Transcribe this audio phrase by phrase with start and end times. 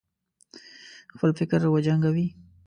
[1.13, 2.27] خپل فکر وجنګوي.